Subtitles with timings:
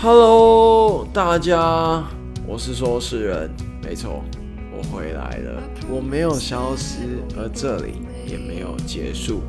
[0.00, 2.02] Hello，大家，
[2.44, 3.48] 我是说是人，
[3.84, 4.24] 没错，
[4.76, 7.92] 我回来了，我没有消失，而这里
[8.26, 9.42] 也没有结束。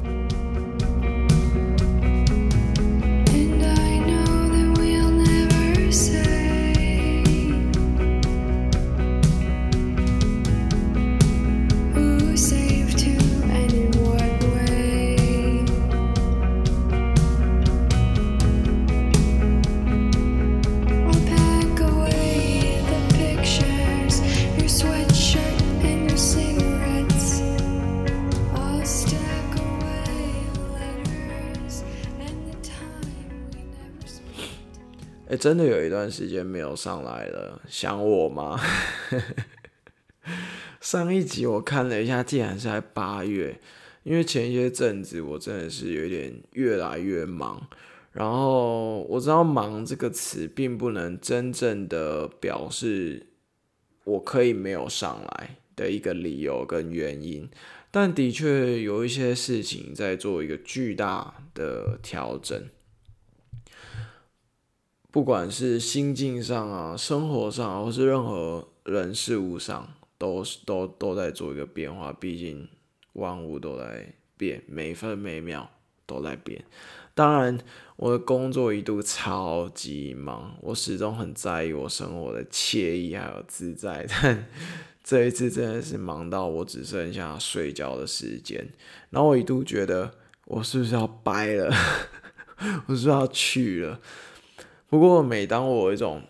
[35.38, 38.59] 真的有一段时间没有上来了，想我吗？
[40.81, 43.59] 上一集我看了一下，竟然是在八月，
[44.03, 47.67] 因为前一些阵子我真的是有点越来越忙，
[48.12, 53.28] 然后我知道“忙”这个词并不能真正的表示
[54.03, 57.50] 我可以没有上来的一个理由跟原因，
[57.92, 62.69] 但的确有一些事情在做一个巨大的调整。
[65.11, 72.13] 不管是心境上啊、生活上，或是任何人事物上，都都都在做一个变化。
[72.13, 72.67] 毕竟
[73.13, 75.69] 万物都在变，每分每秒
[76.05, 76.63] 都在变。
[77.16, 77.58] 当然，
[77.95, 84.05] 我的工作一度超级忙，我始终很在意我生活的惬意还有自在。
[84.22, 84.47] 但
[85.03, 88.69] 这一次真的是忙到我只剩下睡觉的时间。
[89.09, 90.13] 然后我一度觉得，
[90.45, 91.73] 我是不是要掰了？
[92.85, 94.00] 我是不是要去了？
[94.90, 96.24] 不过，每当我一种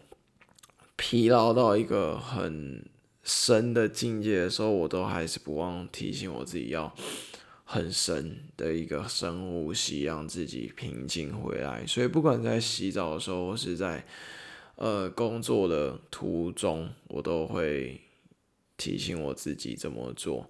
[0.95, 2.83] 疲劳到一个很
[3.21, 6.91] 深的境界的时候，我都还是不忘提醒我自己要
[7.65, 11.85] 很深的一个深呼吸，让自己平静回来。
[11.85, 14.03] 所以，不管在洗澡的时候，或是在
[14.75, 18.01] 呃工作的途中，我都会
[18.75, 20.49] 提醒我自己这么做。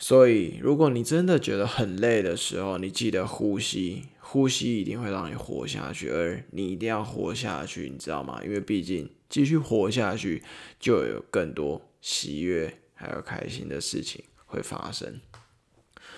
[0.00, 4.06] 所以，如果你真的觉得很累的时候，你记得呼吸。
[4.32, 8.40] 呼吸一定会让你活下去，而你一定要活下去，你知道吗？
[8.42, 10.42] 因为毕竟继续活下去，
[10.80, 15.20] 就有更多喜悦还有开心的事情会发生。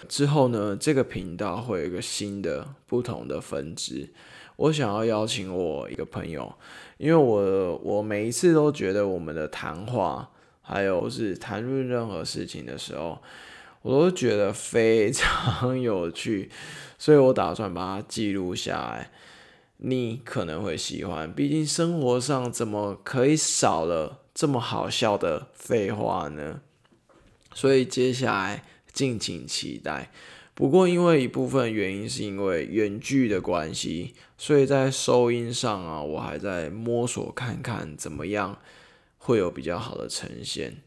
[0.08, 4.08] 之后呢，这个频道会有一个新的、不同的分支。
[4.54, 6.54] 我想要邀请我一个朋友，
[6.98, 10.30] 因为我我每一次都觉得我们的谈话，
[10.62, 13.20] 还有是谈论任何事情的时候。
[13.84, 16.48] 我都觉得非常 有趣，
[16.96, 19.10] 所以我打算把它记录下来。
[19.76, 26.62] 你可能会喜欢，毕竟生活上怎么可以少了这么好笑的废话呢？
[27.52, 30.10] 所以接下来敬请期待。
[30.54, 38.56] 不过因为一部分原因是因为远距的关系，所以在收音上啊，我还在摸索看看怎么样
[39.18, 40.78] 会有比较好的呈现。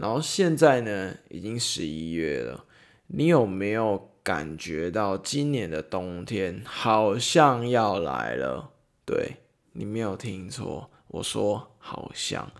[0.00, 2.64] 然后现在呢，已经十一月了，
[3.08, 8.70] 你有没有感觉到今年的冬天好像要来了？
[9.04, 9.38] 对
[9.72, 12.52] 你没有听错，我说好像，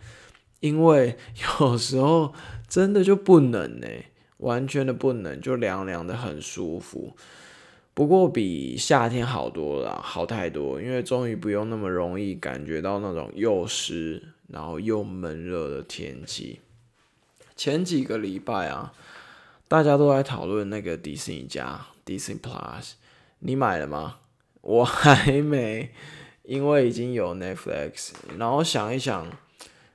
[0.58, 1.16] 因为
[1.60, 2.32] 有时候
[2.66, 3.86] 真的就不冷呢，
[4.38, 7.14] 完全的不冷，就凉凉的很舒服。
[7.94, 16.60] 不过比夏天好多了，好太多，因为终于不用那么容易感觉到那种又湿然后又闷热的天气。
[17.58, 18.94] 前几个礼拜啊，
[19.66, 22.92] 大家都在讨论那个迪士尼加 Disney Plus，
[23.40, 24.18] 你买了吗？
[24.62, 25.90] 我还没，
[26.44, 28.12] 因为已经有 Netflix。
[28.38, 29.28] 然后想一想，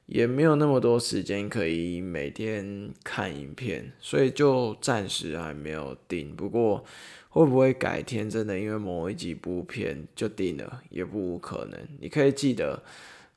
[0.08, 6.36] 也没有那么多时间可以每天看影片，所以就暂时还没有订。
[6.36, 6.84] 不过
[7.30, 11.80] 会不会改天真的因为某一几部片就订了，也不无可能。
[12.02, 12.84] 你可以记得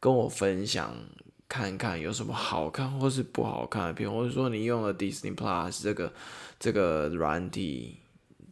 [0.01, 0.93] 跟我分享。
[1.49, 6.13] 看看有什么好看或是不好看的片，或者说你用了 Disney Plus 这个
[6.59, 8.01] 这个软体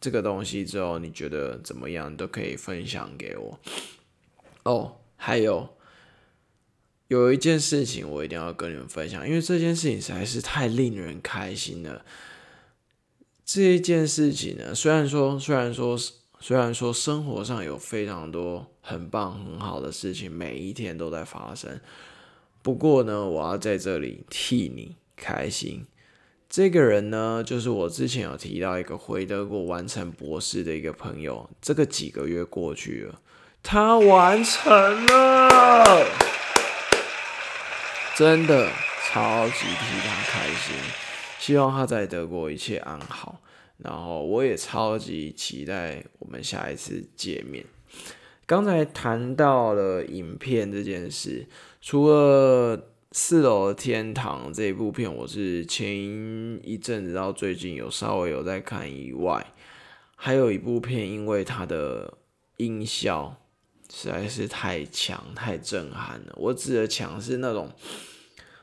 [0.00, 2.16] 这个东西之后，你觉得怎么样？
[2.16, 3.58] 都可以分享给我。
[4.62, 5.76] 哦，还有
[7.08, 12.04] 有一件事情我一定要跟你们分享，因为这件事情实在是太令人开心了。
[13.44, 15.98] 这一件事情呢，虽然说虽然说
[16.40, 21.80] 虽然说生活上有非常多很棒很好的事情，每一天都在发生。
[22.64, 25.86] 不过呢，我要在这里替你开心。
[26.48, 31.50] 这个人呢，就是我之前有提到一个回德国完成博士的一个朋友。
[31.60, 33.20] 这个几个月过去了，
[33.62, 34.72] 他完成
[35.04, 36.06] 了，
[38.16, 38.70] 真的
[39.10, 40.74] 超级替他开心。
[41.38, 43.42] 希望他在德国一切安好。
[43.76, 47.62] 然后我也超级期待我们下一次见面。
[48.46, 51.46] 刚才谈到了影片这件事，
[51.80, 52.76] 除了
[53.10, 55.96] 《四楼的天堂》这一部片，我是前
[56.62, 59.54] 一阵子到最近有稍微有在看以外，
[60.14, 62.18] 还有一部片，因为它的
[62.58, 63.34] 音效
[63.90, 66.34] 实在是太强、太震撼了。
[66.36, 67.70] 我指的强是那种，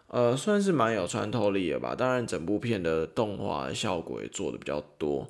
[0.08, 1.96] 呃，算是蛮有穿透力的吧。
[1.96, 5.28] 当然，整部片的动画效果也做的比较多。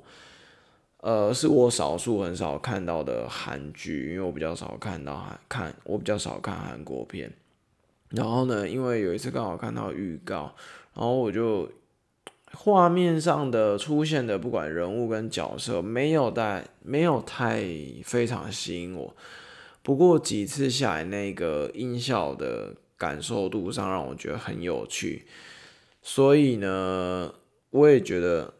[1.02, 7.32] 呃，是我少数很少看到的韩剧，因为我比较少看到韩看，我比较少看韩国片。
[8.10, 10.54] 然后呢，因为有一次刚好看到预告，
[10.94, 11.68] 然后我就
[12.52, 17.64] 画面上的出现的不管人物跟角色，没有带没有太
[18.04, 19.16] 非常吸引我。
[19.82, 25.26] 不过几次下来，那个音效的感受度上让我觉得很有趣，
[26.00, 27.34] 所以呢，
[27.70, 28.54] 我也觉得。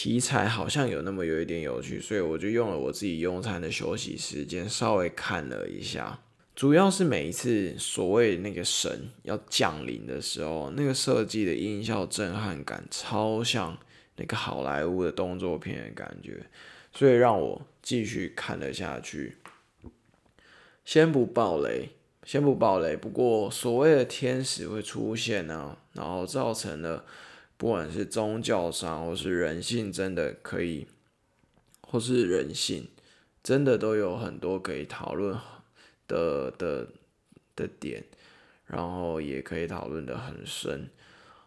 [0.00, 6.20] 题材好像有那么有一点有趣，所以我就用了我自己用餐的休息时间稍微看了一下。
[6.54, 13.76] 主要是每一次所谓那个神要降临的时候，那个设计的音效震撼感超像
[14.14, 16.46] 那个好莱坞的动作片的感觉，
[16.92, 19.38] 所以让我继续看了下去。
[20.84, 21.88] 先不爆雷，
[22.22, 22.96] 先不爆雷。
[22.96, 27.04] 不过所谓的天使会出现呢，然后造成了。
[27.58, 30.86] 不管是宗教上，或是人性，真的可以，
[31.80, 32.86] 或是人性，
[33.42, 35.36] 真的都有很多可以讨论
[36.06, 36.86] 的的
[37.56, 38.04] 的点，
[38.64, 40.88] 然后也可以讨论的很深。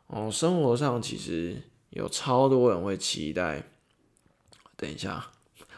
[0.08, 1.62] 哦，生活上其实
[1.92, 3.64] 有超多人会期待。
[4.76, 5.32] 等一下，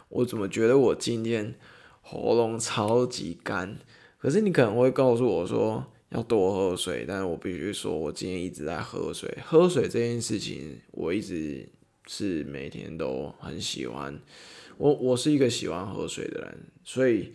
[0.09, 1.53] 我怎么觉得我今天
[2.01, 3.77] 喉咙超级干？
[4.17, 5.85] 可是你可能会告诉我说。
[6.13, 9.37] 要多喝水，但是我必须说，我今天一直在喝水。
[9.43, 11.67] 喝水这件事情，我一直
[12.07, 14.19] 是每天都很喜欢。
[14.77, 17.33] 我我是一个喜欢喝水的人，所以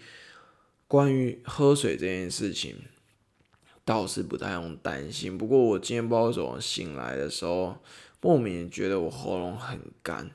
[0.87, 2.77] 关于喝水这件事情，
[3.85, 5.37] 倒是不太用担心。
[5.37, 7.79] 不过我今天不知道怎么醒来的时候，
[8.21, 10.31] 莫名觉得我喉咙很干，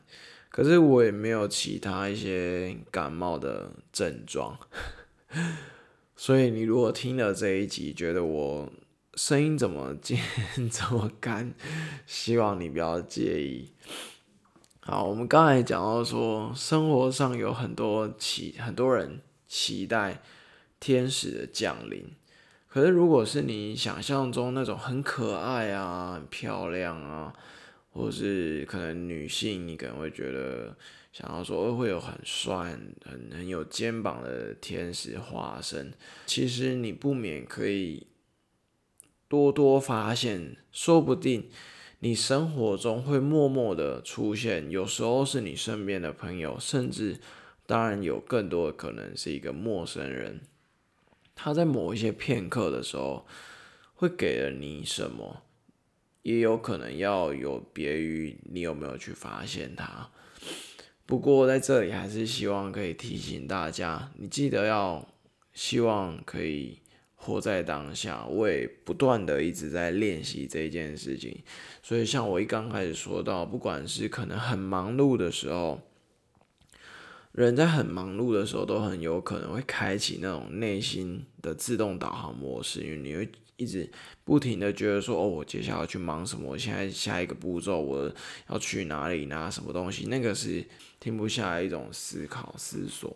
[0.50, 4.58] 可是我也没有其他一些感冒的症状。
[6.16, 8.72] 所以你如果听了这一集，觉得我
[9.16, 10.20] 声音怎么尖、
[10.72, 11.54] 这么干，
[12.06, 13.72] 希望你不要介意。
[14.80, 20.22] 好，我们刚才讲到说，生活上有很多期，很多人期待
[20.80, 22.06] 天使的降临。
[22.68, 27.34] 可是，如果是你想象中那种很可爱啊、很漂亮啊，
[27.92, 30.78] 或是可能女性，你可能会觉得。
[31.14, 32.76] 想要说会有很帅、
[33.06, 35.94] 很很有肩膀的天使化身，
[36.26, 38.08] 其实你不免可以
[39.28, 41.52] 多多发现，说不定
[42.00, 47.20] 你生活中会默默的出现，有时候是你身边的朋友，甚至
[47.68, 50.42] 当然有更多的可能是一个陌生人，
[51.36, 53.28] 他在某一些片刻的时候
[53.94, 55.44] 会给了你什么，
[56.24, 60.10] 也有可能要有别于你有没有去发现他。
[61.06, 65.06] 不过在这里还是希望可以提醒大家，你记得要
[65.54, 66.80] 希望可以
[67.16, 68.26] 活在当下。
[68.26, 71.44] 我也不断的一直在练习这件事情，
[71.82, 75.82] 所以像我一刚开始说到，不管是可能很忙碌的时候，
[77.34, 83.30] 人在很忙碌的时候，都很有可能会开启那种内心的自动导航模式，因为你会。
[83.64, 83.90] 一直
[84.26, 86.50] 不停的觉得说，哦，我接下来要去忙什么？
[86.50, 88.14] 我现在下一个步骤我
[88.50, 90.06] 要去哪里拿什么东西？
[90.08, 90.64] 那个是
[91.00, 93.16] 停不下来一种思考思索，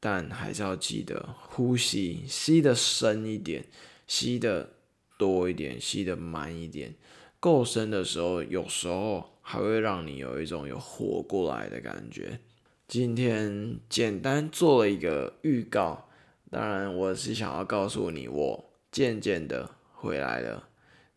[0.00, 3.64] 但还是要记得呼吸，吸的深一点，
[4.06, 4.68] 吸的
[5.16, 6.94] 多一点，吸的慢一点。
[7.40, 12.40] 够深的时候，有时候还会让你有一种有活过来的感觉。
[12.88, 16.08] 今天简单做了一个预告，
[16.50, 18.70] 当然我是想要告诉你我。
[18.94, 20.68] 渐渐的回来了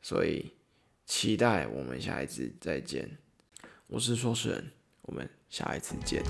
[0.02, 0.52] 所以
[1.06, 3.08] 期待我们下一次再见。
[3.86, 4.64] 我是说是
[5.04, 6.24] 我们下一次见。